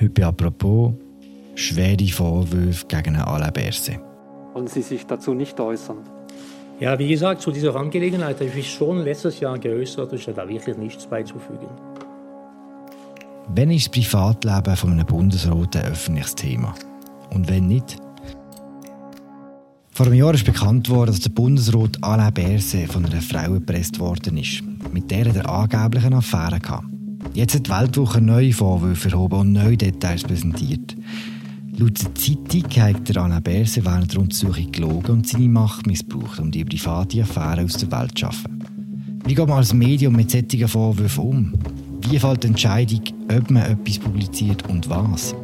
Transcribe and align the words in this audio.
Heute 0.00 0.26
«Apropos» 0.26 0.94
schwere 1.54 2.06
Vorwürfe 2.06 2.86
gegen 2.86 3.16
Alain 3.16 3.52
Berset. 3.52 4.00
Wollen 4.54 4.66
Sie 4.66 4.80
sich 4.80 5.04
dazu 5.04 5.34
nicht 5.34 5.60
äußern? 5.60 5.98
Ja, 6.78 6.98
wie 6.98 7.08
gesagt, 7.08 7.42
zu 7.42 7.50
dieser 7.50 7.76
Angelegenheit 7.76 8.36
habe 8.36 8.46
ich 8.46 8.54
mich 8.54 8.72
schon 8.72 9.04
letztes 9.04 9.40
Jahr 9.40 9.58
geäußert 9.58 10.10
ich 10.14 10.26
habe 10.26 10.36
da 10.36 10.48
wirklich 10.48 10.78
nichts 10.78 11.06
beizufügen. 11.06 11.68
Wenn 13.54 13.70
ist 13.70 13.88
das 13.88 13.90
Privatleben 13.90 14.74
von 14.74 14.92
einem 14.92 15.04
Bundesrat 15.04 15.76
ein 15.76 15.92
öffentliches 15.92 16.34
Thema? 16.34 16.74
Und 17.34 17.50
wenn 17.50 17.66
nicht? 17.66 17.98
Vor 19.90 20.06
einem 20.06 20.14
Jahr 20.14 20.32
ist 20.32 20.46
bekannt 20.46 20.88
worden, 20.88 21.10
dass 21.10 21.20
der 21.20 21.30
Bundesrat 21.30 21.98
Alain 22.00 22.32
Berset 22.32 22.90
von 22.90 23.04
einer 23.04 23.20
Frau 23.20 23.52
erpresst 23.52 24.00
worden 24.00 24.38
ist. 24.38 24.62
Mit 24.94 25.10
der 25.10 25.26
er 25.26 25.46
angeblich 25.46 26.06
eine 26.06 26.16
Affäre 26.16 26.54
hatte. 26.54 26.99
Jetzt 27.32 27.54
hat 27.54 27.66
die 27.66 27.70
Weltwoche 27.70 28.20
neue 28.20 28.52
Vorwürfe 28.52 29.10
erhoben 29.10 29.40
und 29.40 29.52
neue 29.52 29.76
Details 29.76 30.22
präsentiert. 30.24 30.96
Laut 31.78 32.02
der 32.02 32.14
Zeitung 32.14 32.82
hat 32.82 33.08
der 33.08 33.22
Alain 33.22 33.42
Berset 33.42 33.84
während 33.84 34.12
der 34.12 34.20
Untersuchung 34.20 34.72
gelogen 34.72 35.10
und 35.12 35.28
seine 35.28 35.48
Macht 35.48 35.86
missbraucht, 35.86 36.40
um 36.40 36.50
die 36.50 36.64
private 36.64 37.22
Affäre 37.22 37.64
aus 37.64 37.74
der 37.74 37.90
Welt 37.92 38.18
zu 38.18 38.26
schaffen. 38.26 38.64
Wie 39.24 39.34
geht 39.34 39.48
man 39.48 39.58
als 39.58 39.72
Medium 39.72 40.16
mit 40.16 40.30
solchen 40.30 40.66
Vorwürfen 40.66 41.24
um? 41.24 41.52
Wie 42.08 42.18
fällt 42.18 42.42
die 42.42 42.48
Entscheidung, 42.48 43.02
ob 43.30 43.50
man 43.50 43.62
etwas 43.62 43.98
publiziert 43.98 44.68
und 44.68 44.90
was? 44.90 45.34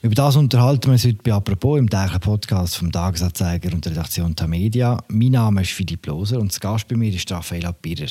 Über 0.00 0.14
das 0.14 0.36
unterhalten 0.36 0.84
wir 0.84 0.92
uns 0.92 1.04
heute 1.04 1.18
bei 1.24 1.32
«Apropos» 1.32 1.76
im 1.76 1.90
täglichen 1.90 2.20
Podcast 2.20 2.76
vom 2.76 2.92
Tagesanzeiger 2.92 3.72
und 3.72 3.84
der 3.84 3.92
Redaktion 3.92 4.36
Tamedia. 4.36 5.02
Mein 5.08 5.32
Name 5.32 5.62
ist 5.62 5.72
Philipp 5.72 6.06
Loser 6.06 6.38
und 6.38 6.52
das 6.52 6.60
Gast 6.60 6.86
bei 6.86 6.94
mir 6.94 7.12
ist 7.12 7.28
Raffaella 7.32 7.72
Birrer, 7.72 8.06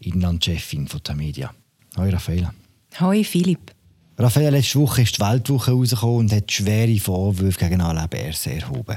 Inlandchefin 0.00 0.88
von 0.88 1.02
Tamedia. 1.02 1.52
Hallo 1.98 2.10
Raffaella. 2.10 2.54
Hallo 2.94 3.22
Philipp. 3.24 3.72
Raffaella, 4.16 4.48
letzte 4.48 4.78
Woche 4.78 5.02
ist 5.02 5.18
die 5.18 5.20
Weltwoche 5.20 5.72
rausgekommen 5.72 6.16
und 6.16 6.32
hat 6.32 6.50
schwere 6.50 6.98
Vorwürfe 6.98 7.58
gegen 7.58 7.82
Alain 7.82 8.08
Berset 8.08 8.62
erhoben. 8.62 8.96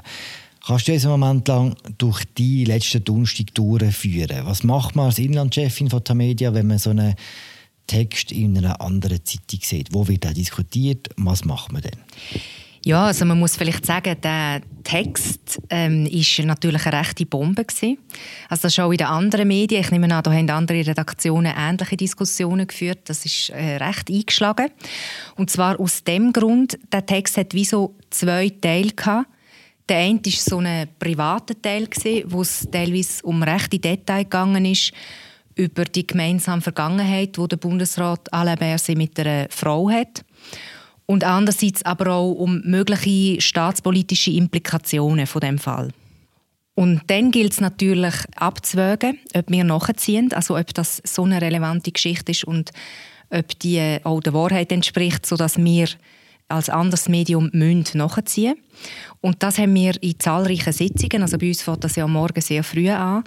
Kannst 0.65 0.87
du 0.87 0.93
einen 0.93 1.09
Moment 1.09 1.49
lang 1.49 1.75
durch 1.97 2.23
die 2.37 2.63
letzten 2.63 3.03
Donnerstag 3.03 3.53
durchführen? 3.55 4.45
Was 4.45 4.63
macht 4.63 4.95
man 4.95 5.07
als 5.07 5.19
Inlandchefin 5.19 5.89
von 5.89 6.01
Tamedia, 6.01 6.53
wenn 6.53 6.67
man 6.67 6.77
so 6.77 6.91
einen 6.91 7.13
Text 7.91 8.31
in 8.31 8.57
einer 8.57 8.79
anderen 8.79 9.19
Zeitung 9.25 9.59
sieht? 9.63 9.89
Wo 9.91 10.07
wird 10.07 10.23
er 10.23 10.33
diskutiert? 10.33 11.09
Was 11.17 11.43
macht 11.43 11.73
man 11.73 11.81
denn? 11.81 11.99
Ja, 12.85 13.07
also 13.07 13.25
man 13.25 13.37
muss 13.37 13.57
vielleicht 13.57 13.85
sagen, 13.85 14.15
der 14.23 14.61
Text 14.83 15.61
ähm, 15.69 16.03
natürlich 16.43 16.85
eine 16.85 16.99
rechte 16.99 17.25
Bombe 17.25 17.65
gewesen. 17.65 17.97
Also 18.47 18.63
das 18.63 18.73
ist 18.73 18.79
auch 18.79 18.91
in 18.91 18.97
den 18.97 19.07
anderen 19.07 19.47
Medien. 19.47 19.81
Ich 19.81 19.91
nehme 19.91 20.05
an, 20.15 20.23
da 20.23 20.31
haben 20.31 20.49
andere 20.49 20.87
Redaktionen 20.87 21.53
ähnliche 21.55 21.97
Diskussionen 21.97 22.65
geführt. 22.65 23.01
Das 23.05 23.25
ist 23.25 23.49
äh, 23.49 23.75
recht 23.75 24.09
eingeschlagen. 24.09 24.69
Und 25.35 25.51
zwar 25.51 25.77
aus 25.79 26.05
dem 26.05 26.31
Grund, 26.31 26.79
der 26.93 27.05
Text 27.05 27.35
hat 27.35 27.53
wie 27.53 27.65
so 27.65 27.95
zwei 28.09 28.49
Teile 28.49 28.91
gehabt. 28.91 29.27
Der 29.89 29.97
eine 29.97 30.23
war 30.23 30.31
so 30.31 30.59
ein 30.59 30.87
privater 30.97 31.61
Teil, 31.61 31.89
wo 32.27 32.41
es 32.41 32.67
teilweise 32.71 33.21
um 33.23 33.43
rechte 33.43 33.79
Details 33.79 34.23
gegangen 34.23 34.63
ist, 34.63 34.93
über 35.55 35.85
die 35.85 36.07
gemeinsame 36.07 36.61
Vergangenheit, 36.61 37.37
wo 37.37 37.47
der 37.47 37.57
Bundesrat 37.57 38.31
Alain 38.33 38.57
Berset 38.57 38.97
mit 38.97 39.19
einer 39.19 39.47
Frau 39.49 39.89
hat. 39.89 40.23
Und 41.05 41.23
andererseits 41.23 41.83
aber 41.83 42.11
auch 42.11 42.31
um 42.31 42.61
mögliche 42.61 43.41
staatspolitische 43.41 44.31
Implikationen 44.31 45.27
von 45.27 45.41
dem 45.41 45.59
Fall. 45.59 45.89
Und 46.73 47.01
dann 47.07 47.31
gilt 47.31 47.51
es 47.51 47.61
natürlich 47.61 48.15
abzuwägen, 48.35 49.19
ob 49.33 49.49
wir 49.49 49.63
nachziehen, 49.63 50.31
also 50.33 50.57
ob 50.57 50.73
das 50.73 51.01
so 51.05 51.23
eine 51.23 51.41
relevante 51.41 51.91
Geschichte 51.91 52.31
ist 52.31 52.45
und 52.45 52.71
ob 53.29 53.59
die 53.59 53.97
auch 54.03 54.21
der 54.21 54.33
Wahrheit 54.33 54.71
entspricht, 54.71 55.25
sodass 55.25 55.57
wir 55.57 55.87
als 56.51 56.69
anderes 56.69 57.09
Medium 57.09 57.49
müssen 57.53 57.97
nachziehen 57.97 58.55
Und 59.21 59.43
das 59.43 59.57
haben 59.57 59.73
wir 59.75 60.01
in 60.01 60.19
zahlreichen 60.19 60.73
Sitzungen, 60.73 61.21
also 61.21 61.37
bei 61.37 61.47
uns 61.47 61.61
fängt 61.61 61.83
das 61.83 61.95
ja 61.95 62.07
Morgen 62.07 62.41
sehr 62.41 62.63
früh 62.63 62.89
an, 62.89 63.23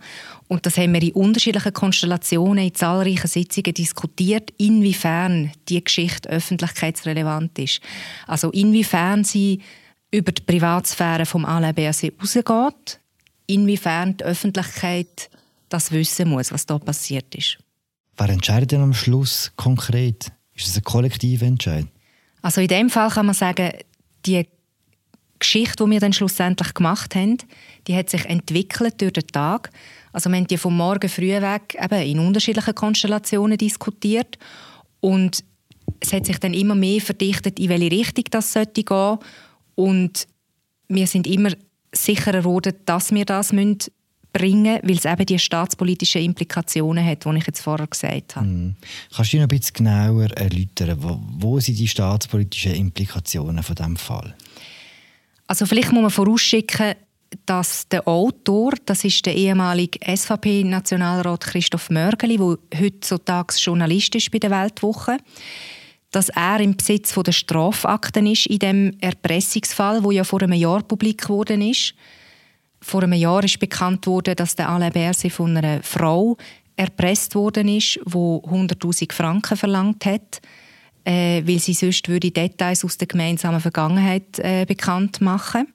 und 0.49 0.67
das 0.67 0.77
haben 0.77 0.93
wir 0.93 1.03
in 1.03 1.13
unterschiedlichen 1.13 1.73
Konstellationen, 1.73 2.65
in 2.65 2.75
zahlreichen 2.75 3.29
Sitzungen 3.29 3.75
diskutiert, 3.75 4.53
inwiefern 4.59 5.53
die 5.69 5.83
Geschichte 5.83 6.29
öffentlichkeitsrelevant 6.29 7.59
ist. 7.59 7.81
Also 8.27 8.51
inwiefern 8.51 9.25
sie 9.25 9.61
über 10.11 10.33
die 10.33 10.43
Privatsphäre 10.43 11.27
vom 11.27 11.45
Alain 11.45 11.75
Berset 11.75 12.15
rausgeht, 12.21 13.01
inwiefern 13.47 14.17
die 14.17 14.25
Öffentlichkeit 14.25 15.31
das 15.69 15.91
wissen 15.91 16.29
muss, 16.29 16.53
was 16.53 16.67
da 16.67 16.79
passiert 16.79 17.35
ist. 17.35 17.59
Wer 18.17 18.29
entscheidet 18.29 18.71
denn 18.73 18.81
am 18.81 18.95
Schluss 18.95 19.53
konkret? 19.57 20.31
Ist 20.55 20.69
es 20.69 20.77
ein 20.77 20.85
kollektiver 20.85 21.47
Entscheid? 21.47 21.87
Also 22.45 22.61
in 22.61 22.69
dem 22.69 22.91
Fall 22.91 23.09
kann 23.09 23.25
man 23.25 23.35
sagen, 23.35 23.71
die 24.27 24.47
Geschichte, 25.39 25.83
die 25.83 25.91
wir 25.91 25.99
dann 25.99 26.13
schlussendlich 26.13 26.75
gemacht 26.75 27.15
haben, 27.15 27.39
die 27.87 27.97
hat 27.97 28.11
sich 28.11 28.27
entwickelt 28.27 29.01
durch 29.01 29.15
den 29.15 29.27
Tag. 29.29 29.71
Also 30.13 30.29
wir 30.29 30.37
haben 30.37 30.47
die 30.47 30.59
vom 30.59 30.77
Morgen 30.77 31.09
früh 31.09 31.31
weg 31.31 31.75
eben 31.83 32.03
in 32.03 32.19
unterschiedlichen 32.19 32.75
Konstellationen 32.75 33.57
diskutiert 33.57 34.37
und 35.01 35.43
es 36.01 36.13
hat 36.13 36.27
sich 36.27 36.39
dann 36.39 36.53
immer 36.53 36.75
mehr 36.75 37.01
verdichtet, 37.01 37.59
in 37.59 37.71
welche 37.71 37.91
Richtung 37.91 38.25
das 38.31 38.53
sollte 38.53 38.85
gehen 38.85 39.19
und 39.75 40.27
wir 40.89 41.07
sind 41.07 41.27
immer 41.27 41.53
sicherer 41.93 42.41
geworden, 42.41 42.75
dass 42.85 43.11
wir 43.11 43.25
das 43.25 43.55
müssen 43.55 43.79
bringen, 44.35 44.81
weil 44.83 44.97
es 44.97 45.05
eben 45.07 45.25
die 45.25 45.39
staatspolitischen 45.39 46.23
Implikationen 46.23 47.07
hat, 47.07 47.25
die 47.25 47.39
ich 47.39 47.47
jetzt 47.47 47.61
vorher 47.61 47.87
gesagt 47.87 48.37
habe. 48.37 48.47
Mhm. 48.47 48.75
Kannst 49.15 49.33
du 49.33 49.37
noch 49.39 49.45
ein 49.45 49.49
bisschen 49.49 49.75
genauer 49.75 50.31
erläutern, 50.33 50.99
wo, 51.01 51.19
wo 51.39 51.61
sind 51.61 51.79
die 51.79 51.89
staatspolitischen 51.89 52.75
Implikationen 52.75 53.63
von 53.63 53.75
diesem 53.75 53.97
Fall? 53.97 54.35
Also 55.47 55.67
vielleicht 55.67 55.93
muss 55.93 56.03
man 56.03 56.11
vorausschicken, 56.11 56.95
dass 57.47 57.89
der 57.89 58.07
Autor, 58.07 58.73
das 58.87 59.05
ist 59.05 59.25
der 59.27 59.35
ehemalige 59.35 59.99
SVP-Nationalrat 60.05 61.41
Christoph 61.41 61.91
Mörgeli, 61.91 62.37
der 62.37 62.81
heutzutage 62.81 63.55
Journalist 63.57 64.15
ist 64.15 64.31
bei 64.31 64.39
der 64.39 64.51
Weltwoche, 64.51 65.19
dass 66.11 66.29
er 66.29 66.61
im 66.61 66.77
Besitz 66.77 67.13
von 67.13 67.25
der 67.25 67.33
Strafakten 67.33 68.27
ist 68.27 68.47
in 68.47 68.59
dem 68.59 68.97
Erpressungsfall, 69.01 70.03
wo 70.05 70.11
ja 70.11 70.25
vor 70.25 70.43
einem 70.43 70.53
Jahr 70.53 70.83
publik 70.83 71.23
geworden 71.23 71.63
ist. 71.63 71.95
Vor 72.85 73.03
einem 73.03 73.15
Jahr 73.15 73.43
ist 73.43 73.59
bekannt 73.59 74.07
worden, 74.07 74.37
dass 74.37 74.57
der 74.57 74.69
Alain 74.69 74.93
Berset 74.93 75.33
von 75.33 75.57
einer 75.57 75.83
Frau 75.83 76.37
erpresst 76.77 77.35
worden 77.35 77.67
ist, 77.67 77.99
die 78.05 78.11
100.000 78.11 79.11
Franken 79.11 79.57
verlangt 79.57 80.05
hat, 80.05 80.43
äh, 81.05 81.43
weil 81.47 81.59
sie 81.61 81.73
sonst 81.73 82.07
würde 82.09 82.31
Details 82.31 82.85
aus 82.85 82.99
der 82.99 83.09
gemeinsamen 83.09 83.61
Vergangenheit 83.61 84.39
äh, 84.39 84.67
bekannt 84.67 85.23
machen. 85.23 85.73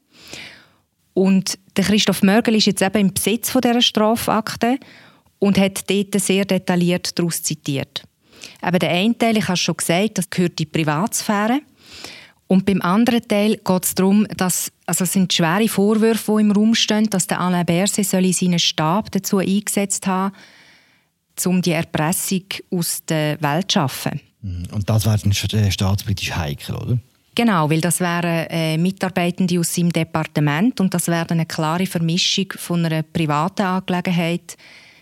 Und 1.15 1.57
der 1.75 1.85
Christoph 1.85 2.21
Mörgel 2.21 2.55
ist 2.55 2.67
jetzt 2.67 2.83
eben 2.83 2.99
im 2.99 3.13
Besitz 3.13 3.49
von 3.49 3.61
dieser 3.61 3.81
Strafakte 3.81 4.77
und 5.39 5.57
hat 5.57 5.89
dort 5.89 6.21
sehr 6.21 6.45
detailliert 6.45 7.17
daraus 7.17 7.41
zitiert. 7.41 8.03
Eben 8.63 8.79
der 8.79 8.91
eine 8.91 9.17
Teil, 9.17 9.35
ich 9.35 9.47
habe 9.47 9.57
schon 9.57 9.77
gesagt, 9.77 10.19
das 10.19 10.29
gehört 10.29 10.51
in 10.51 10.55
die 10.57 10.65
Privatsphäre. 10.67 11.61
Und 12.51 12.65
beim 12.65 12.81
anderen 12.81 13.27
Teil 13.27 13.57
geht 13.57 13.85
es 13.85 13.93
darum, 13.93 14.25
dass 14.35 14.71
also 14.87 15.03
es 15.03 15.13
sind 15.13 15.31
schwere 15.31 15.67
Vorwürfe, 15.67 16.33
die 16.35 16.41
im 16.41 16.51
Raum 16.51 16.73
stehen, 16.73 17.07
dass 17.07 17.27
der 17.27 17.39
Alain 17.39 17.63
Berset 17.63 18.07
seinen 18.07 18.57
Stab 18.57 19.11
dazu 19.11 19.37
eingesetzt 19.37 20.07
haben, 20.07 20.33
um 21.45 21.61
die 21.61 21.73
Erpressung 21.73 22.45
aus 22.71 23.05
der 23.07 23.39
Welt 23.39 23.71
zu 23.71 23.75
schaffen. 23.75 24.19
Mhm. 24.41 24.63
Und 24.71 24.89
das 24.89 25.05
wäre 25.05 25.19
dann 25.19 25.31
äh, 25.31 25.71
staatspolitisch 25.71 26.35
heikel, 26.35 26.75
oder? 26.75 26.97
Genau, 27.35 27.69
weil 27.69 27.81
das 27.81 27.99
wären 27.99 28.47
äh, 28.49 28.77
Mitarbeitende 28.79 29.59
aus 29.59 29.75
seinem 29.75 29.93
Departement 29.93 30.81
und 30.81 30.91
das 30.91 31.07
wäre 31.07 31.29
eine 31.29 31.45
klare 31.45 31.85
Vermischung 31.85 32.47
von 32.55 32.83
einer 32.83 33.03
privaten 33.03 33.61
Angelegenheit 33.61 34.57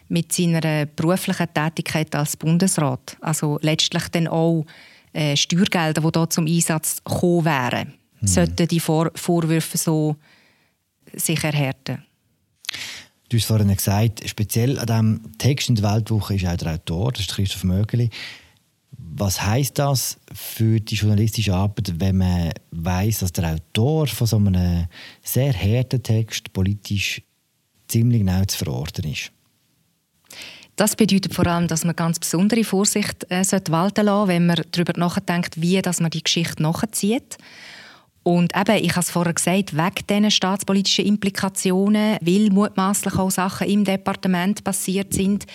mit 0.09 0.33
seiner 0.33 0.85
beruflichen 0.85 1.47
Tätigkeit 1.53 2.13
als 2.13 2.35
Bundesrat. 2.35 3.15
Also 3.21 3.57
letztlich 3.61 4.09
dann 4.09 4.27
auch 4.27 4.65
äh, 5.13 5.35
Steuergelder, 5.35 6.01
die 6.01 6.09
hier 6.13 6.29
zum 6.29 6.45
Einsatz 6.45 7.03
gekommen 7.03 7.45
wären, 7.45 7.93
mhm. 8.21 8.27
sollten 8.27 8.67
die 8.67 8.79
Vor 8.79 9.11
Vorwürfe 9.15 9.77
so 9.77 10.15
sich 11.13 11.43
erhärten. 11.43 12.03
Du 13.29 13.37
hast 13.37 13.45
vorhin 13.45 13.75
gesagt, 13.75 14.27
speziell 14.27 14.79
an 14.79 14.87
diesem 14.87 15.37
Text 15.37 15.69
in 15.69 15.75
der 15.75 15.91
Weltwoche 15.91 16.35
ist 16.35 16.45
auch 16.45 16.55
der 16.55 16.75
Autor, 16.75 17.11
das 17.11 17.21
ist 17.21 17.35
Christoph 17.35 17.65
Mögeli. 17.65 18.09
Was 18.97 19.41
heißt 19.41 19.77
das 19.77 20.17
für 20.33 20.79
die 20.79 20.95
journalistische 20.95 21.53
Arbeit, 21.53 21.99
wenn 21.99 22.17
man 22.17 22.51
weiß, 22.71 23.19
dass 23.19 23.33
der 23.33 23.53
Autor 23.53 24.07
von 24.07 24.27
so 24.27 24.37
einem 24.37 24.87
sehr 25.23 25.53
harten 25.53 26.01
Text 26.01 26.53
politisch 26.53 27.21
ziemlich 27.87 28.19
genau 28.19 28.45
zu 28.45 28.57
verorten 28.57 29.11
ist? 29.11 29.31
Das 30.77 30.95
bedeutet 30.95 31.33
vor 31.33 31.47
allem, 31.47 31.67
dass 31.67 31.83
man 31.83 31.95
ganz 31.95 32.19
besondere 32.19 32.63
Vorsicht 32.63 33.29
äh, 33.31 33.43
walten 33.69 34.05
lassen 34.05 34.27
wenn 34.27 34.45
man 34.45 34.61
darüber 34.71 34.93
nachdenkt, 34.95 35.59
wie 35.59 35.81
dass 35.81 35.99
man 35.99 36.11
die 36.11 36.23
Geschichte 36.23 36.61
nachzieht. 36.61 37.37
Und 38.21 38.55
eben, 38.55 38.83
ich 38.83 38.91
habe 38.91 38.99
es 38.99 39.09
vorher 39.09 39.33
gesagt, 39.33 39.75
wegen 39.75 40.07
diesen 40.07 40.31
staatspolitischen 40.31 41.05
Implikationen, 41.05 42.17
weil 42.21 42.51
mutmaßlich 42.51 43.15
auch 43.15 43.31
Sachen 43.31 43.67
im 43.67 43.85
Departement 43.85 44.63
passiert 44.63 45.13
sind, 45.13 45.45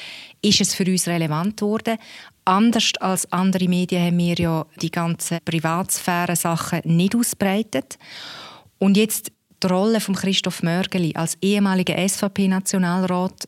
ist 0.41 0.61
es 0.61 0.75
für 0.75 0.87
uns 0.87 1.07
relevant 1.07 1.59
geworden. 1.59 1.99
Anders 2.45 2.91
als 2.99 3.31
andere 3.31 3.69
Medien 3.69 4.05
haben 4.05 4.19
wir 4.19 4.35
ja 4.35 4.67
die 4.81 4.91
ganzen 4.91 5.39
Privatsphäre-Sachen 5.45 6.81
nicht 6.85 7.15
ausbreitet. 7.15 7.97
Und 8.79 8.97
jetzt 8.97 9.31
die 9.63 9.67
Rolle 9.69 10.01
von 10.01 10.17
Christoph 10.17 10.65
Mörgeli 10.65 11.13
als 11.15 11.39
ehemaliger 11.41 11.97
SVP-Nationalrat 12.09 13.47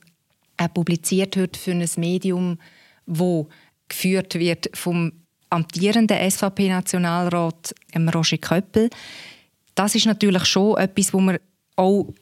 er 0.56 0.68
publiziert 0.68 1.36
heute 1.36 1.58
für 1.58 1.72
ein 1.72 1.88
Medium, 1.96 2.58
wo 3.06 3.48
geführt 3.88 4.34
wird 4.34 4.70
vom 4.74 5.12
amtierenden 5.50 6.30
SVP-Nationalrat 6.30 7.74
Roger 8.14 8.38
Köppel. 8.38 8.90
Das 9.74 9.94
ist 9.94 10.06
natürlich 10.06 10.44
schon 10.44 10.76
etwas, 10.78 11.12
wo 11.12 11.20
man 11.20 11.38
auch 11.76 12.12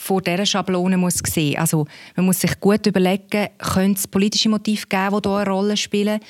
vor 0.00 0.22
dieser 0.22 0.46
Schablone 0.46 0.96
muss 0.96 1.20
sehen 1.26 1.58
Also 1.58 1.86
man 2.16 2.26
muss 2.26 2.40
sich 2.40 2.58
gut 2.58 2.86
überlegen, 2.86 3.48
könnte 3.58 3.98
es 3.98 4.08
politische 4.08 4.48
Motive 4.48 4.86
geben, 4.86 5.20
die 5.22 5.28
hier 5.28 5.38
eine 5.38 5.50
Rolle 5.50 5.76
spielen? 5.76 6.20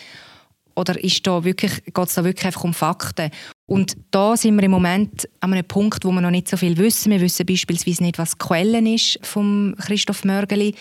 Oder 0.75 1.03
ist 1.03 1.27
da 1.27 1.45
wirklich, 1.45 1.85
geht 1.85 2.09
es 2.09 2.15
da 2.15 2.25
wirklich 2.25 2.47
einfach 2.47 2.65
um 2.65 2.75
Fakten? 2.75 3.31
Und 3.67 3.97
da 4.11 4.37
sind 4.37 4.57
wir 4.57 4.65
im 4.65 4.71
Moment 4.71 5.29
an 5.41 5.53
einem 5.53 5.67
Punkt, 5.67 6.05
wo 6.05 6.11
wir 6.11 6.21
noch 6.21 6.31
nicht 6.31 6.49
so 6.49 6.57
viel 6.57 6.77
wissen. 6.79 7.13
Wir 7.13 7.21
wissen 7.21 7.47
beispielsweise 7.47 8.03
nicht, 8.03 8.19
was 8.19 8.33
die 8.33 8.39
Quellen 8.39 8.87
ist 8.87 9.19
von 9.23 9.77
Christoph 9.79 10.25
Mörgeli. 10.25 10.75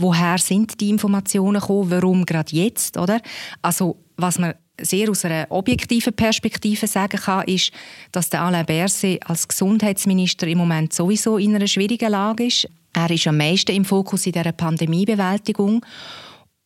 Woher 0.00 0.38
sind 0.38 0.80
die 0.80 0.90
Informationen 0.90 1.60
gekommen? 1.60 1.90
Warum 1.90 2.24
gerade 2.24 2.54
jetzt? 2.54 2.96
Oder? 2.96 3.20
Also, 3.62 3.96
was 4.16 4.38
man 4.38 4.54
sehr 4.80 5.10
aus 5.10 5.24
einer 5.24 5.46
objektiven 5.50 6.12
Perspektive 6.12 6.86
sagen 6.86 7.18
kann, 7.18 7.44
ist, 7.48 7.72
dass 8.12 8.30
der 8.30 8.42
Alain 8.42 8.64
Berset 8.64 9.20
als 9.28 9.48
Gesundheitsminister 9.48 10.46
im 10.46 10.58
Moment 10.58 10.92
sowieso 10.92 11.36
in 11.36 11.56
einer 11.56 11.66
schwierigen 11.66 12.12
Lage 12.12 12.46
ist. 12.46 12.68
Er 12.92 13.10
ist 13.10 13.26
am 13.26 13.38
meisten 13.38 13.74
im 13.74 13.84
Fokus 13.84 14.24
in 14.26 14.32
dieser 14.32 14.52
Pandemiebewältigung 14.52 15.84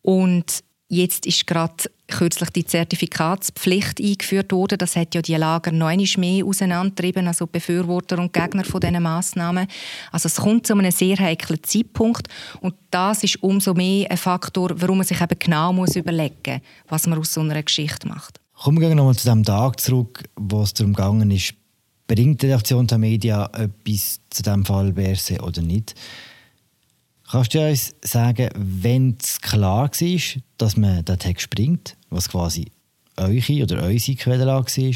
und 0.03 0.63
Jetzt 0.95 1.25
ist 1.25 1.47
gerade 1.47 1.85
kürzlich 2.07 2.51
die 2.51 2.67
Zertifikatspflicht 2.67 3.99
eingeführt 3.99 4.53
worden. 4.53 4.77
Das 4.77 4.95
hat 4.95 5.15
ja 5.15 5.23
die 5.23 5.37
Lager 5.37 5.73
noch 5.73 5.87
einmal 5.87 6.07
mehr 6.19 6.45
auseinandertrieben, 6.45 7.27
also 7.27 7.47
Befürworter 7.47 8.19
und 8.19 8.35
Gegner 8.35 8.63
von 8.63 8.79
diesen 8.79 9.03
Massnahmen. 9.03 9.69
Also 10.11 10.27
es 10.27 10.37
kommt 10.37 10.67
zu 10.67 10.75
einem 10.75 10.91
sehr 10.91 11.17
heiklen 11.17 11.63
Zeitpunkt 11.63 12.29
und 12.61 12.75
das 12.91 13.25
ist 13.25 13.43
umso 13.43 13.73
mehr 13.73 14.11
ein 14.11 14.19
Faktor, 14.19 14.73
warum 14.83 14.99
man 14.99 15.07
sich 15.07 15.19
eben 15.19 15.39
genau 15.39 15.73
muss 15.73 15.97
überlegen 15.97 16.61
muss, 16.61 16.61
was 16.89 17.07
man 17.07 17.19
aus 17.19 17.33
so 17.33 17.41
einer 17.41 17.63
Geschichte 17.63 18.07
macht. 18.07 18.39
Kommen 18.53 18.79
wir 18.79 18.95
noch 18.95 19.07
mal 19.07 19.17
zu 19.17 19.27
dem 19.27 19.45
Tag 19.45 19.81
zurück, 19.81 20.25
wo 20.37 20.61
es 20.61 20.75
darum 20.75 20.93
gegangen 20.93 21.31
ist, 21.31 21.55
bringt 22.07 22.43
die 22.43 22.47
Redaktion 22.47 22.87
der 22.87 22.99
Media 22.99 23.47
etwas 23.55 24.21
zu 24.29 24.43
diesem 24.43 24.67
Fall 24.67 24.93
Berse 24.93 25.41
oder 25.41 25.63
nicht? 25.63 25.95
Kannst 27.33 27.55
du 27.55 27.67
uns 27.67 27.95
sagen, 28.03 28.51
wenn 28.55 29.17
es 29.19 29.41
klar 29.41 29.89
war, 29.89 30.43
dass 30.59 30.77
man 30.77 31.03
den 31.03 31.19
Text 31.19 31.49
bringt, 31.49 31.97
was 32.11 32.29
quasi 32.29 32.71
eure 33.17 33.63
oder 33.63 33.85
unsere 33.85 34.19
Quellenlage 34.19 34.83
war, 34.83 34.95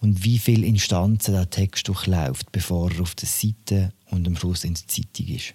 und 0.00 0.24
wie 0.24 0.38
viele 0.38 0.66
Instanzen 0.66 1.34
der 1.34 1.50
Text 1.50 1.86
durchläuft, 1.86 2.50
bevor 2.50 2.90
er 2.92 3.02
auf 3.02 3.14
der 3.14 3.28
Seite 3.28 3.92
und 4.10 4.26
am 4.26 4.36
Schluss 4.36 4.64
in 4.64 4.72
der 4.72 4.88
Zeitung 4.88 5.26
ist? 5.26 5.52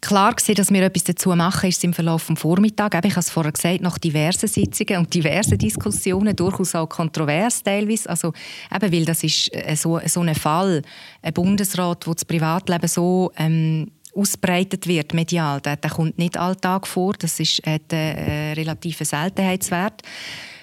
Klar 0.00 0.32
war, 0.32 0.54
dass 0.54 0.72
wir 0.72 0.82
etwas 0.82 1.04
dazu 1.04 1.34
machen, 1.36 1.68
ist 1.68 1.84
im 1.84 1.92
Verlauf 1.92 2.26
des 2.26 2.38
Vormittags. 2.38 2.96
Ich 3.04 3.10
habe 3.12 3.20
es 3.20 3.30
vorher 3.30 3.52
gesagt, 3.52 3.80
nach 3.80 3.98
diversen 3.98 4.48
Sitzungen 4.48 4.98
und 4.98 5.12
diversen 5.12 5.58
Diskussionen, 5.58 6.34
durchaus 6.34 6.74
auch 6.74 6.88
kontrovers 6.88 7.62
teilweise. 7.62 8.08
Also, 8.08 8.32
eben, 8.74 8.92
weil 8.92 9.04
das 9.04 9.22
ist 9.22 9.52
äh, 9.52 9.76
so, 9.76 10.00
so 10.06 10.20
ein 10.20 10.34
Fall, 10.36 10.82
ein 11.22 11.32
Bundesrat, 11.32 12.06
wo 12.06 12.14
das 12.14 12.24
Privatleben 12.24 12.88
so 12.88 13.32
ähm, 13.36 13.90
ausbreitet 14.18 14.86
wird 14.86 15.14
medial. 15.14 15.60
Der, 15.60 15.76
der 15.76 15.90
kommt 15.90 16.18
nicht 16.18 16.36
alltag 16.36 16.86
vor. 16.86 17.14
Das 17.18 17.38
ist 17.40 17.66
ein 17.66 17.80
äh, 17.90 18.52
relativer 18.52 19.04
Seltenheitswert. 19.04 20.02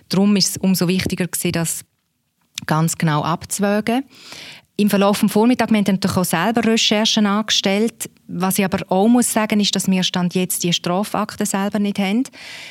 Darum 0.10 0.36
ist 0.36 0.50
es 0.50 0.58
umso 0.58 0.88
wichtiger 0.88 1.28
gewesen, 1.28 1.52
das 1.52 1.82
ganz 2.66 2.98
genau 2.98 3.24
abzuwägen. 3.24 4.04
Im 4.78 4.90
Verlauf 4.90 5.22
des 5.22 5.32
Vormittags 5.32 5.72
haben 5.72 5.86
wir 5.86 5.94
natürlich 5.94 6.18
auch 6.18 6.26
selber 6.26 6.66
Recherchen 6.66 7.26
angestellt. 7.26 8.10
Was 8.28 8.60
ich 8.60 8.66
aber 8.66 8.80
auch 8.90 9.08
muss 9.08 9.32
sagen, 9.32 9.62
ist, 9.62 9.74
dass 9.74 9.88
wir 9.90 10.04
Stand 10.04 10.36
jetzt 10.36 10.64
die 10.64 10.74
Strafakten 10.74 11.46
selber 11.46 11.80
nicht 11.80 11.98
haben. 11.98 12.24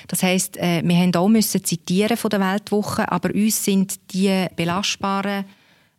Das 0.09 0.23
heißt, 0.23 0.59
äh, 0.59 0.83
wir 0.85 0.97
haben 0.97 1.15
auch 1.15 1.41
zitieren 1.41 2.19
von 2.19 2.29
der 2.29 2.41
Weltwoche, 2.41 3.11
aber 3.11 3.31
uns 3.35 3.65
sind 3.65 3.95
die 4.13 4.47
belastbaren 4.55 5.47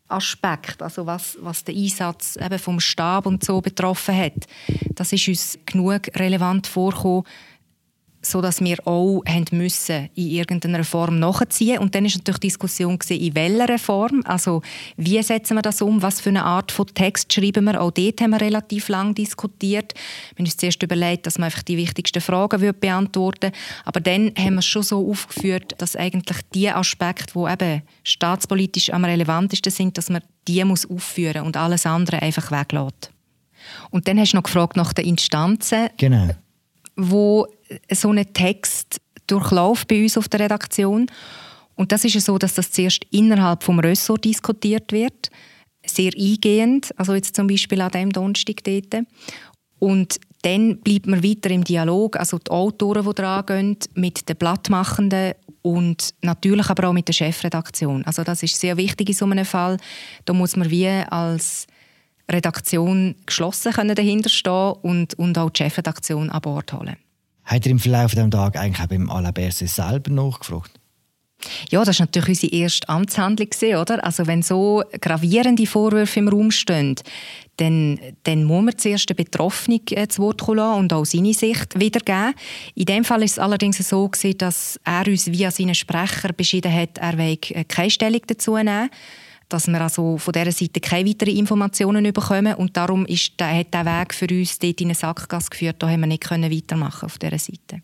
Aspekt, 0.07 0.81
also 0.81 1.05
was, 1.05 1.37
was 1.41 1.63
den 1.63 1.75
Einsatz 1.75 2.37
eben 2.37 2.59
vom 2.59 2.79
Stab 2.79 3.25
und 3.25 3.43
so 3.43 3.61
betroffen 3.61 4.15
hat, 4.15 4.47
das 4.93 5.11
ist 5.13 5.27
uns 5.27 5.59
genug 5.65 6.09
relevant 6.15 6.67
vorgekommen, 6.67 7.23
so 8.25 8.41
dass 8.41 8.61
wir 8.61 8.77
auch 8.87 9.23
haben 9.27 9.45
müssen 9.51 10.09
in 10.15 10.27
irgendeiner 10.27 10.83
Form 10.83 11.19
nachziehen. 11.19 11.79
Und 11.79 11.95
dann 11.95 12.05
ist 12.05 12.17
natürlich 12.17 12.39
die 12.39 12.47
Diskussion 12.47 12.97
gewesen, 12.97 13.21
in 13.21 13.35
welcher 13.35 13.79
Form. 13.79 14.21
Also 14.25 14.61
wie 14.97 15.21
setzen 15.21 15.55
wir 15.55 15.61
das 15.61 15.81
um? 15.81 16.01
Was 16.01 16.21
für 16.21 16.29
eine 16.29 16.43
Art 16.43 16.71
von 16.71 16.87
Text 16.87 17.31
schreiben 17.31 17.65
wir? 17.65 17.81
Auch 17.81 17.91
dort 17.91 18.21
haben 18.21 18.31
wir 18.31 18.41
relativ 18.41 18.89
lang 18.89 19.15
diskutiert. 19.15 19.93
Wir 20.35 20.39
haben 20.39 20.45
uns 20.45 20.57
zuerst 20.57 20.81
überlegt 20.81 21.25
dass 21.25 21.37
man 21.37 21.45
einfach 21.45 21.63
die 21.63 21.77
wichtigsten 21.77 22.21
Fragen 22.21 22.61
würde 22.61 22.79
beantworten. 22.79 23.51
Aber 23.83 23.99
dann 23.99 24.31
haben 24.37 24.55
wir 24.55 24.59
es 24.59 24.65
schon 24.65 24.83
so 24.83 25.09
aufgeführt 25.09 25.75
dass 25.77 25.95
eigentlich 25.95 26.37
die 26.53 26.69
Aspekte 26.69 27.33
die 27.35 27.51
eben 27.51 27.81
staatspolitisch 28.03 28.91
am 28.91 29.05
relevantesten 29.05 29.71
sind 29.71 29.97
dass 29.97 30.09
man 30.09 30.21
die 30.47 30.63
muss 30.63 30.89
aufführen 30.89 31.43
und 31.43 31.57
alles 31.57 31.85
andere 31.85 32.21
einfach 32.21 32.51
weglässt. 32.51 33.11
Und 33.89 34.07
dann 34.07 34.19
hast 34.19 34.33
du 34.33 34.37
noch 34.37 34.43
gefragt 34.43 34.75
nach 34.75 34.93
den 34.93 35.05
Instanzen 35.05 35.89
genau. 35.97 36.29
wo 36.95 37.47
so 37.91 38.09
einen 38.09 38.31
Text 38.33 39.01
durchläuft 39.27 39.87
bei 39.87 40.03
uns 40.03 40.17
auf 40.17 40.27
der 40.27 40.41
Redaktion. 40.41 41.07
Und 41.75 41.91
das 41.91 42.05
ist 42.05 42.13
ja 42.13 42.21
so, 42.21 42.37
dass 42.37 42.53
das 42.53 42.71
zuerst 42.71 43.05
innerhalb 43.11 43.63
vom 43.63 43.79
Ressort 43.79 44.25
diskutiert 44.25 44.91
wird, 44.91 45.29
sehr 45.85 46.11
eingehend, 46.17 46.97
also 46.97 47.13
jetzt 47.13 47.35
zum 47.35 47.47
Beispiel 47.47 47.81
an 47.81 47.91
dem 47.91 48.11
Donnerstag 48.11 48.63
dort. 48.63 49.05
Und 49.79 50.19
dann 50.41 50.77
bleibt 50.77 51.07
man 51.07 51.23
weiter 51.23 51.49
im 51.49 51.63
Dialog, 51.63 52.17
also 52.17 52.37
die 52.37 52.51
Autoren, 52.51 53.05
die 53.05 53.13
dran 53.13 53.45
gehen, 53.45 53.77
mit 53.95 54.29
den 54.29 54.35
Blattmachenden 54.35 55.33
und 55.63 56.13
natürlich 56.21 56.69
aber 56.69 56.89
auch 56.89 56.93
mit 56.93 57.07
der 57.07 57.13
Chefredaktion. 57.13 58.05
Also 58.05 58.23
das 58.23 58.43
ist 58.43 58.59
sehr 58.59 58.77
wichtig 58.77 59.09
in 59.09 59.15
so 59.15 59.25
einem 59.25 59.45
Fall. 59.45 59.77
Da 60.25 60.33
muss 60.33 60.55
man 60.55 60.69
wie 60.69 60.87
als 60.87 61.65
Redaktion 62.29 63.15
geschlossen 63.25 63.73
können 63.73 63.95
dahinter 63.95 64.29
stehen 64.29 64.73
und, 64.83 65.15
und 65.15 65.37
auch 65.37 65.49
die 65.49 65.63
Chefredaktion 65.63 66.29
an 66.29 66.41
Bord 66.41 66.71
holen. 66.73 66.95
Hat 67.45 67.65
er 67.65 67.71
im 67.71 67.79
Verlauf 67.79 68.13
des 68.13 68.29
Tages 68.29 68.61
eigentlich 68.61 68.81
auch 68.81 68.87
beim 68.87 69.09
Alain 69.09 69.33
Berset 69.33 69.69
selber 69.69 70.11
nachgefragt? 70.11 70.79
Ja, 71.69 71.83
das 71.83 71.99
war 71.99 72.07
natürlich 72.07 72.29
unsere 72.29 72.53
erste 72.53 72.89
Amtshandlung, 72.89 73.49
oder? 73.79 74.03
Also 74.03 74.25
wenn 74.25 74.41
so 74.41 74.83
gravierende 74.99 75.67
Vorwürfe 75.67 76.19
im 76.19 76.27
Raum 76.27 76.49
stehen, 76.49 76.95
dann, 77.57 77.99
dann 78.23 78.43
muss 78.43 78.63
man 78.63 78.77
zuerst 78.77 79.09
den 79.09 79.15
Betroffenen 79.15 79.81
äh, 79.91 80.07
zu 80.07 80.23
Wort 80.23 80.41
kommen 80.41 80.73
und 80.75 80.91
auch 80.91 81.05
seine 81.05 81.33
Sicht 81.33 81.79
wiedergeben. 81.79 82.33
In 82.73 82.85
dem 82.85 83.03
Fall 83.03 83.23
ist 83.23 83.33
es 83.33 83.39
allerdings 83.39 83.77
so 83.77 84.09
dass 84.37 84.79
er 84.83 85.07
uns 85.07 85.27
via 85.27 85.51
seinen 85.51 85.75
Sprecher 85.75 86.33
beschieden 86.33 86.73
hat, 86.73 86.97
er 86.97 87.17
will 87.17 87.37
äh, 87.49 87.63
keine 87.63 87.91
Stellung 87.91 88.21
dazu 88.27 88.55
nehmen 88.55 88.89
dass 89.49 89.67
wir 89.67 89.79
also 89.81 90.17
von 90.17 90.31
dieser 90.31 90.51
Seite 90.51 90.79
keine 90.79 91.09
weiteren 91.09 91.35
Informationen 91.35 92.11
bekommen 92.11 92.55
und 92.55 92.75
darum 92.75 93.05
ist, 93.05 93.33
hat 93.41 93.73
der 93.73 93.85
Weg 93.85 94.13
für 94.13 94.27
uns 94.27 94.59
dort 94.59 94.81
in 94.81 94.87
eine 94.87 94.95
Sackgasse 94.95 95.49
geführt, 95.49 95.77
da 95.79 95.89
haben 95.89 96.01
wir 96.01 96.07
nicht 96.07 96.29
weitermachen 96.29 97.05
auf 97.05 97.17
dieser 97.17 97.39
Seite. 97.39 97.81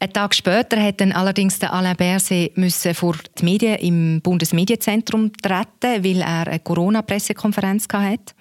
Ein 0.00 0.12
Tag 0.12 0.34
später 0.34 0.82
hat 0.82 1.00
dann 1.00 1.12
allerdings 1.12 1.58
der 1.58 1.72
Alain 1.72 1.96
Berset 1.96 2.52
vor 2.94 3.16
die 3.38 3.44
Medien 3.44 3.76
im 3.76 4.20
Bundesmedienzentrum 4.20 5.32
treten, 5.32 6.04
weil 6.04 6.20
er 6.20 6.46
eine 6.46 6.58
Corona-Pressekonferenz 6.58 7.86
hatte. 7.90 8.34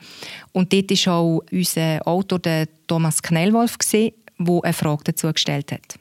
Und 0.52 0.74
dort 0.74 0.92
war 0.92 1.14
auch 1.14 1.44
unser 1.52 2.06
Autor 2.06 2.40
der 2.40 2.68
Thomas 2.88 3.22
Knellwolf, 3.22 3.78
der 3.78 4.12
eine 4.40 4.74
Frage 4.74 5.04
dazu 5.06 5.32
gestellt 5.32 5.72
hat. 5.72 6.00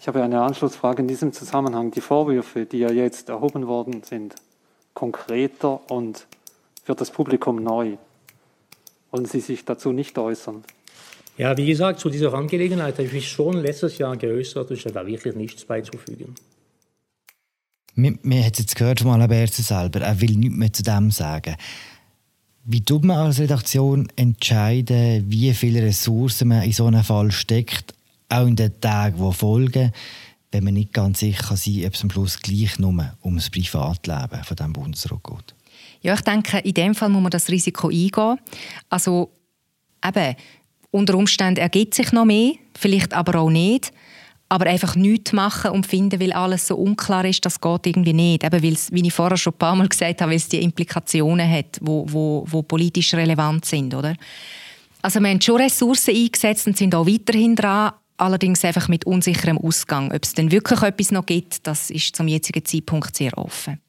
Ich 0.00 0.06
habe 0.06 0.22
eine 0.22 0.40
Anschlussfrage 0.40 1.02
in 1.02 1.08
diesem 1.08 1.32
Zusammenhang. 1.32 1.90
Die 1.90 2.00
Vorwürfe, 2.00 2.64
die 2.64 2.78
ja 2.78 2.90
jetzt 2.90 3.28
erhoben 3.28 3.66
worden 3.66 4.02
sind, 4.02 4.34
konkreter 4.98 5.88
und 5.92 6.26
für 6.82 6.96
das 6.96 7.12
Publikum 7.12 7.62
neu. 7.62 7.98
Wollen 9.12 9.26
Sie 9.26 9.38
sich 9.38 9.64
dazu 9.64 9.92
nicht 9.92 10.18
äußern? 10.18 10.64
Ja, 11.36 11.56
wie 11.56 11.66
gesagt, 11.66 12.00
zu 12.00 12.10
dieser 12.10 12.34
Angelegenheit 12.34 12.94
habe 12.94 13.04
ich 13.04 13.12
mich 13.12 13.28
schon 13.28 13.58
letztes 13.58 13.96
Jahr 13.98 14.16
geäußert 14.16 14.70
und 14.70 14.76
ich 14.76 14.84
habe 14.86 14.94
da 14.94 15.06
wirklich 15.06 15.36
nichts 15.36 15.64
beizufügen. 15.64 16.34
Wir, 17.94 18.18
wir 18.24 18.38
haben 18.38 18.52
jetzt 18.56 18.74
gehört 18.74 18.98
von 18.98 19.12
Alain 19.12 19.28
Berset 19.28 19.64
selber, 19.66 20.00
er 20.00 20.20
will 20.20 20.34
nichts 20.34 20.56
mehr 20.56 20.72
zu 20.72 20.82
dem 20.82 21.12
sagen. 21.12 21.54
Wie 22.64 22.84
tut 22.84 23.04
man 23.04 23.18
als 23.18 23.38
Redaktion 23.38 24.08
entscheiden, 24.16 25.26
wie 25.28 25.54
viele 25.54 25.80
Ressourcen 25.82 26.48
man 26.48 26.62
in 26.62 26.72
so 26.72 26.86
einen 26.86 27.04
Fall 27.04 27.30
steckt, 27.30 27.94
auch 28.28 28.48
in 28.48 28.56
den 28.56 28.80
Tagen, 28.80 29.24
die 29.24 29.32
folgen? 29.32 29.92
Wenn 30.50 30.64
man 30.64 30.74
nicht 30.74 30.92
ganz 30.92 31.20
sicher 31.20 31.56
sein 31.56 31.74
kann, 31.74 31.86
ob 31.86 31.94
es 31.94 32.02
am 32.02 32.10
Schluss 32.10 32.40
gleich 32.40 32.78
nur 32.78 33.12
um 33.20 33.36
das 33.36 33.50
Privatleben 33.50 34.44
von 34.44 34.56
diesem 34.56 34.72
Bundesrat 34.72 35.22
geht? 35.22 35.54
Ja, 36.00 36.14
ich 36.14 36.20
denke, 36.20 36.58
in 36.58 36.74
dem 36.74 36.94
Fall 36.94 37.08
muss 37.08 37.22
man 37.22 37.30
das 37.30 37.48
Risiko 37.48 37.88
eingehen. 37.88 38.38
Also 38.88 39.30
eben, 40.04 40.36
unter 40.90 41.14
Umständen 41.16 41.60
ergibt 41.60 41.94
sich 41.94 42.12
noch 42.12 42.24
mehr, 42.24 42.54
vielleicht 42.76 43.12
aber 43.14 43.40
auch 43.40 43.50
nicht. 43.50 43.92
Aber 44.50 44.64
einfach 44.64 44.96
nichts 44.96 45.34
machen 45.34 45.72
und 45.72 45.86
finden, 45.86 46.20
weil 46.20 46.32
alles 46.32 46.66
so 46.66 46.76
unklar 46.76 47.26
ist, 47.26 47.44
das 47.44 47.60
geht 47.60 47.86
irgendwie 47.86 48.14
nicht. 48.14 48.44
Eben, 48.44 48.62
weil 48.62 48.76
wie 48.92 49.06
ich 49.06 49.12
vorher 49.12 49.36
schon 49.36 49.52
ein 49.52 49.58
paar 49.58 49.76
Mal 49.76 49.88
gesagt 49.88 50.22
habe, 50.22 50.30
weil 50.30 50.38
es 50.38 50.48
die 50.48 50.62
Implikationen 50.62 51.50
hat, 51.50 51.78
wo, 51.82 52.06
wo, 52.08 52.46
wo 52.48 52.62
politisch 52.62 53.12
relevant 53.12 53.66
sind, 53.66 53.94
oder? 53.94 54.14
Also 55.02 55.20
wir 55.20 55.28
haben 55.28 55.40
schon 55.40 55.60
Ressourcen 55.60 56.14
eingesetzt 56.16 56.66
und 56.66 56.78
sind 56.78 56.94
auch 56.94 57.06
weiterhin 57.06 57.54
dran, 57.54 57.92
allerdings 58.18 58.64
einfach 58.64 58.88
mit 58.88 59.06
unsicherem 59.06 59.58
Ausgang. 59.58 60.12
Ob 60.12 60.24
es 60.24 60.34
denn 60.34 60.50
wirklich 60.50 60.82
etwas 60.82 61.10
noch 61.10 61.26
gibt, 61.26 61.66
das 61.66 61.90
ist 61.90 62.14
zum 62.14 62.28
jetzigen 62.28 62.64
Zeitpunkt 62.64 63.16
sehr 63.16 63.36
offen. 63.38 63.80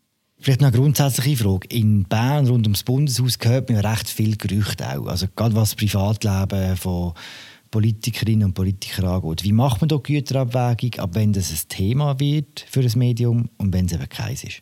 Vielleicht 0.41 0.61
noch 0.61 0.69
eine 0.69 0.77
grundsätzliche 0.77 1.43
Frage. 1.43 1.67
In 1.69 2.03
Bern 2.05 2.47
rund 2.47 2.65
ums 2.65 2.83
Bundeshaus 2.83 3.37
hört 3.41 3.69
man 3.69 3.85
recht 3.85 4.07
viel 4.07 4.37
Gerüchte 4.37 4.87
auch. 4.89 5.07
Also 5.07 5.27
gerade 5.35 5.53
was 5.53 5.71
das 5.71 5.75
Privatleben 5.75 6.77
von 6.77 7.13
Politikerinnen 7.71 8.45
und 8.45 8.53
Politikern 8.53 9.05
angeht. 9.05 9.43
Wie 9.43 9.51
macht 9.51 9.81
man 9.81 9.89
da 9.89 9.97
Güterabwägung, 9.97 10.99
ab 10.99 11.11
wenn 11.13 11.33
das 11.33 11.51
ein 11.51 11.67
Thema 11.67 12.19
wird 12.19 12.65
für 12.69 12.79
ein 12.79 12.91
Medium 12.95 13.49
und 13.57 13.73
wenn 13.73 13.85
es 13.85 13.93
eben 13.93 14.09
keins 14.09 14.43
ist? 14.43 14.61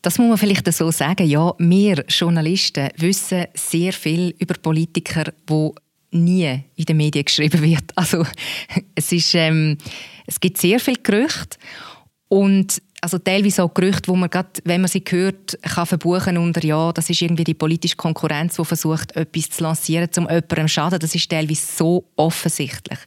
Das 0.00 0.18
muss 0.18 0.28
man 0.28 0.38
vielleicht 0.38 0.72
so 0.72 0.90
sagen. 0.90 1.26
Ja, 1.26 1.54
wir 1.58 2.04
Journalisten 2.08 2.88
wissen 2.96 3.44
sehr 3.54 3.92
viel 3.92 4.34
über 4.38 4.54
Politiker, 4.54 5.32
wo 5.46 5.74
nie 6.12 6.60
in 6.76 6.84
den 6.84 6.96
Medien 6.96 7.24
geschrieben 7.24 7.62
wird. 7.62 7.84
Also 7.94 8.24
es 8.94 9.12
ist, 9.12 9.34
ähm, 9.34 9.78
es 10.26 10.40
gibt 10.40 10.58
sehr 10.58 10.80
viel 10.80 10.96
Gerüchte 11.02 11.56
und 12.28 12.82
also 13.02 13.18
teilweise 13.18 13.64
auch 13.64 13.74
Gerüchte, 13.74 14.08
wo 14.08 14.14
man 14.14 14.30
grad, 14.30 14.62
wenn 14.64 14.80
man 14.80 14.88
sie 14.88 15.02
hört, 15.08 15.58
kann 15.62 15.86
verbuchen 15.86 16.38
unter 16.38 16.64
ja, 16.64 16.92
das 16.92 17.10
ist 17.10 17.20
irgendwie 17.20 17.42
die 17.42 17.54
politische 17.54 17.96
Konkurrenz, 17.96 18.56
die 18.56 18.64
versucht, 18.64 19.16
etwas 19.16 19.50
zu 19.50 19.64
lancieren, 19.64 20.08
um 20.18 20.28
jemandem 20.28 20.68
zu 20.68 20.68
schaden. 20.68 21.00
Das 21.00 21.14
ist 21.14 21.28
teilweise 21.28 21.66
so 21.66 22.04
offensichtlich. 22.14 23.00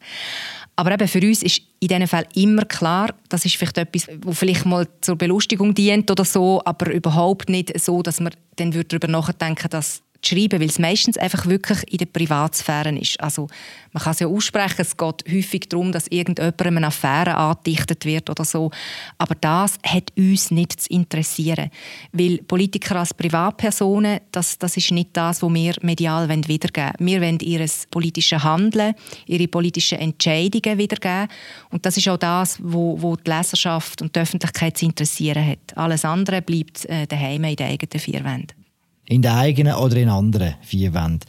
Aber 0.75 0.91
eben 0.91 1.07
für 1.07 1.21
uns 1.21 1.41
ist 1.41 1.61
in 1.79 1.87
diesen 1.87 2.07
Fällen 2.07 2.27
immer 2.35 2.65
klar, 2.65 3.13
das 3.29 3.45
ist 3.45 3.55
vielleicht 3.55 3.77
etwas, 3.77 4.07
wo 4.21 4.33
vielleicht 4.33 4.65
mal 4.65 4.85
zur 4.99 5.15
Belustigung 5.15 5.73
dient 5.73 6.11
oder 6.11 6.25
so, 6.25 6.61
aber 6.65 6.91
überhaupt 6.91 7.47
nicht 7.47 7.79
so, 7.79 8.01
dass 8.01 8.19
man 8.19 8.33
dann 8.57 8.71
darüber 8.71 9.07
nachdenken 9.07 9.69
dass 9.69 10.01
zu 10.25 10.35
schreiben, 10.35 10.59
weil 10.59 10.69
es 10.69 10.79
meistens 10.79 11.17
einfach 11.17 11.45
wirklich 11.45 11.91
in 11.91 11.99
der 11.99 12.05
Privatsphäre 12.07 12.97
ist. 12.97 13.19
Also 13.19 13.47
man 13.93 14.03
kann 14.03 14.11
es 14.11 14.19
ja 14.19 14.27
aussprechen, 14.27 14.81
es 14.81 14.97
geht 14.97 15.23
häufig 15.31 15.69
darum, 15.69 15.91
dass 15.91 16.07
irgendjemandem 16.07 16.77
eine 16.77 16.87
Affäre 16.87 17.35
angedichtet 17.35 18.05
wird 18.05 18.29
oder 18.29 18.43
so. 18.43 18.71
Aber 19.17 19.35
das 19.35 19.75
hat 19.85 20.11
uns 20.17 20.51
nicht 20.51 20.81
zu 20.81 20.89
interessieren. 20.89 21.69
Weil 22.11 22.39
Politiker 22.39 22.97
als 22.97 23.13
Privatpersonen, 23.13 24.19
das, 24.31 24.57
das 24.57 24.75
ist 24.75 24.91
nicht 24.91 25.11
das, 25.13 25.41
was 25.41 25.53
wir 25.53 25.75
medial 25.81 26.27
wiedergeben 26.29 26.91
wollen. 26.99 27.07
Wir 27.07 27.21
wollen 27.21 27.39
ihr 27.39 27.65
politisches 27.89 28.43
Handeln, 28.43 28.95
ihre 29.27 29.47
politischen 29.47 29.99
Entscheidungen 29.99 30.77
wiedergeben. 30.77 31.27
Und 31.69 31.85
das 31.85 31.97
ist 31.97 32.09
auch 32.09 32.17
das, 32.17 32.57
wo, 32.61 33.01
wo 33.01 33.15
die 33.15 33.29
Leserschaft 33.29 34.01
und 34.01 34.15
die 34.15 34.19
Öffentlichkeit 34.19 34.77
zu 34.77 34.85
interessieren 34.85 35.45
hat. 35.45 35.77
Alles 35.77 36.03
andere 36.03 36.41
bleibt 36.41 36.85
äh, 36.85 37.07
daheim 37.07 37.43
in 37.43 37.55
den 37.55 37.67
eigenen 37.67 37.99
vier 37.99 38.23
Wänden. 38.23 38.64
In 39.07 39.21
den 39.21 39.31
eigenen 39.31 39.75
oder 39.75 39.97
in 39.97 40.09
anderen 40.09 40.55
vier 40.61 40.93
Wänden. 40.93 41.27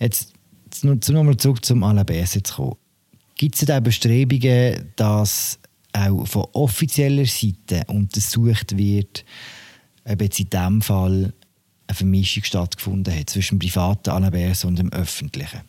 Jetzt, 0.00 0.32
jetzt 0.82 1.08
nochmal 1.10 1.36
zurück 1.36 1.64
zum 1.64 1.82
Alain 1.82 2.06
Berset 2.06 2.46
zu 2.46 2.54
kommen. 2.54 2.76
Gibt 3.36 3.54
es 3.54 3.66
da 3.66 3.78
Bestrebungen, 3.78 4.92
dass 4.96 5.58
auch 5.92 6.26
von 6.26 6.46
offizieller 6.52 7.24
Seite 7.24 7.84
untersucht 7.86 8.76
wird, 8.76 9.24
ob 10.04 10.20
jetzt 10.20 10.40
in 10.40 10.50
diesem 10.50 10.82
Fall 10.82 11.32
eine 11.86 11.94
Vermischung 11.94 12.44
stattgefunden 12.44 13.16
hat 13.16 13.30
zwischen 13.30 13.58
privaten 13.58 14.10
Alain 14.10 14.32
Berset 14.32 14.68
und 14.68 14.78
dem 14.78 14.92
öffentlichen? 14.92 15.60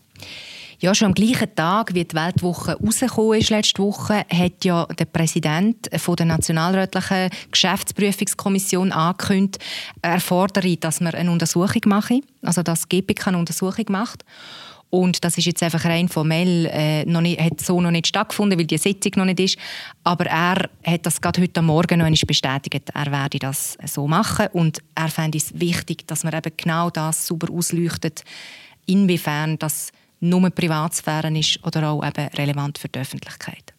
Ja, 0.82 0.96
schon 0.96 1.08
am 1.08 1.14
gleichen 1.14 1.54
Tag, 1.56 1.94
wie 1.94 2.06
die 2.06 2.16
Weltwoche 2.16 2.78
rausgekommen 2.82 3.38
ist 3.38 3.50
letzte 3.50 3.84
Woche, 3.84 4.26
hat 4.32 4.64
ja 4.64 4.86
der 4.86 5.04
Präsident 5.04 5.90
von 5.98 6.16
der 6.16 6.26
Nationalrätlichen 6.26 7.30
Geschäftsprüfungskommission 7.52 8.94
angekündigt, 8.94 9.62
er 10.02 10.22
fordere, 10.22 10.78
dass 10.78 11.02
man 11.02 11.16
eine 11.16 11.32
Untersuchung 11.32 11.82
mache, 11.88 12.22
also 12.44 12.64
dass 12.64 12.88
GPK 12.88 13.28
eine 13.28 13.40
Untersuchung 13.40 13.88
macht. 13.90 14.24
Und 14.90 15.26
das 15.26 15.38
ist 15.38 15.48
jetzt 15.48 15.62
einfach 15.64 15.84
rein 15.84 16.08
formell, 16.08 16.68
äh, 16.72 17.04
noch 17.04 17.20
nicht, 17.20 17.42
hat 17.42 17.60
so 17.60 17.82
noch 17.82 17.92
nicht 17.92 18.08
stattgefunden, 18.08 18.58
weil 18.58 18.66
die 18.66 18.78
Sitzung 18.78 19.12
noch 19.18 19.26
nicht 19.26 19.42
ist. 19.42 19.58
Aber 20.06 20.28
er 20.28 20.70
hat 20.86 21.06
das 21.06 21.20
gerade 21.20 21.42
heute 21.42 21.62
Morgen 21.62 22.00
noch 22.00 22.26
bestätigt. 22.26 22.90
Er 22.94 23.12
werde 23.12 23.38
das 23.38 23.78
so 23.86 24.08
machen. 24.08 24.48
Und 24.54 24.80
er 24.96 25.10
fände 25.10 25.40
es 25.40 25.60
wichtig, 25.60 26.08
dass 26.08 26.24
man 26.24 26.34
eben 26.34 26.54
genau 26.56 26.90
das 26.90 27.28
sauber 27.28 27.54
ausleuchtet, 27.54 28.24
inwiefern 28.86 29.60
das 29.60 29.92
nur 30.20 30.50
Privatsphäre 30.50 31.38
ist 31.38 31.64
oder 31.64 31.90
auch 31.90 32.06
eben 32.06 32.28
relevant 32.36 32.78
für 32.78 32.90
die 32.90 33.00
Öffentlichkeit. 33.00 33.74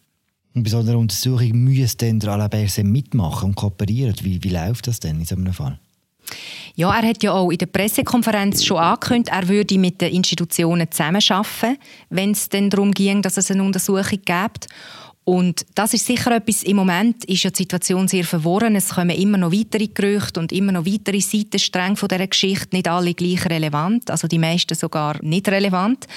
Und 0.54 0.64
bei 0.64 0.70
so 0.70 0.78
einer 0.78 0.98
Untersuchung 0.98 1.52
müsste 1.52 2.06
dann 2.06 2.18
der 2.18 2.30
Alain 2.30 2.50
Berset 2.50 2.84
mitmachen 2.84 3.50
und 3.50 3.54
kooperieren. 3.54 4.14
Wie, 4.22 4.42
wie 4.42 4.48
läuft 4.48 4.88
das 4.88 4.98
denn 4.98 5.20
in 5.20 5.24
so 5.24 5.36
einem 5.36 5.52
Fall? 5.52 5.78
Ja, 6.74 6.96
er 6.98 7.08
hat 7.08 7.22
ja 7.22 7.32
auch 7.32 7.50
in 7.50 7.58
der 7.58 7.66
Pressekonferenz 7.66 8.64
schon 8.64 8.78
angekündigt, 8.78 9.34
er 9.34 9.48
würde 9.48 9.78
mit 9.78 10.00
den 10.00 10.12
Institutionen 10.12 10.90
zusammenarbeiten, 10.90 11.78
wenn 12.08 12.32
es 12.32 12.48
dann 12.48 12.70
darum 12.70 12.92
ging, 12.92 13.22
dass 13.22 13.36
es 13.36 13.50
eine 13.50 13.62
Untersuchung 13.62 14.20
gibt. 14.24 14.68
Und 15.30 15.64
das 15.76 15.94
ist 15.94 16.06
sicher 16.06 16.34
etwas, 16.34 16.64
im 16.64 16.74
Moment 16.74 17.24
ist 17.26 17.44
ja 17.44 17.50
die 17.50 17.58
Situation 17.58 18.08
sehr 18.08 18.24
verworren. 18.24 18.74
Es 18.74 18.88
kommen 18.88 19.10
immer 19.10 19.38
noch 19.38 19.52
weitere 19.52 19.86
Gerüchte 19.86 20.40
und 20.40 20.50
immer 20.50 20.72
noch 20.72 20.86
weitere 20.86 21.20
Seitenstränge 21.20 21.94
von 21.94 22.08
dieser 22.08 22.26
Geschichte, 22.26 22.74
nicht 22.74 22.88
alle 22.88 23.14
gleich 23.14 23.46
relevant, 23.46 24.10
also 24.10 24.26
die 24.26 24.40
meisten 24.40 24.74
sogar 24.74 25.22
nicht 25.22 25.46
relevant. 25.46 26.08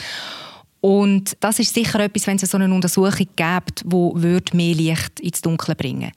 Und 0.82 1.38
das 1.42 1.60
ist 1.60 1.76
sicher 1.76 2.00
etwas, 2.00 2.26
wenn 2.26 2.38
es 2.38 2.50
so 2.50 2.58
eine 2.58 2.74
Untersuchung 2.74 3.28
gibt, 3.36 3.84
wo 3.86 4.14
wird 4.16 4.56
mehr 4.56 4.74
Licht 4.74 5.20
ins 5.20 5.42
Dunkle 5.42 5.76
bringen 5.76 6.12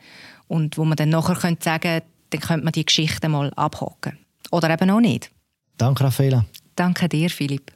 und 0.49 0.79
wo 0.79 0.87
man 0.87 0.97
dann 0.97 1.11
nachher 1.11 1.37
könnte 1.37 1.65
sagen, 1.65 2.01
dann 2.31 2.41
könnte 2.41 2.65
man 2.65 2.73
die 2.73 2.87
Geschichte 2.87 3.29
mal 3.29 3.53
abhaken. 3.57 4.17
Oder 4.51 4.71
eben 4.71 4.89
auch 4.89 5.01
nicht. 5.01 5.31
Danke, 5.77 6.03
Raffaella. 6.03 6.47
Danke 6.75 7.11
dir, 7.11 7.29
Philipp. 7.29 7.76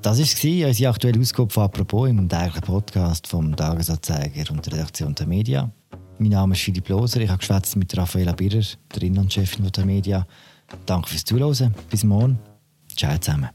Das 0.00 0.18
war 0.18 0.66
unsere 0.68 0.90
aktuelle 0.90 1.20
Ausgabe 1.20 1.52
von 1.52 1.64
«Apropos» 1.64 2.08
im 2.08 2.28
täglichen 2.28 2.60
Podcast 2.62 3.26
vom 3.26 3.54
Tagesanzeiger 3.54 4.50
und 4.52 4.64
der 4.64 4.74
Redaktion 4.74 5.14
der 5.14 5.26
Media. 5.26 5.70
Mein 6.18 6.30
Name 6.30 6.54
ist 6.54 6.62
Philipp 6.62 6.88
Loser. 6.88 7.20
Ich 7.20 7.28
habe 7.28 7.38
geschwätzt 7.38 7.76
mit 7.76 7.96
Raffaella 7.96 8.32
Birrer, 8.32 8.64
der 8.94 9.02
Inlandchefin 9.02 9.70
der 9.70 9.84
Media. 9.84 10.26
Danke 10.86 11.08
fürs 11.08 11.24
Zuhören. 11.24 11.74
Bis 11.90 12.04
morgen. 12.04 12.38
Ciao 12.96 13.18
zusammen. 13.18 13.50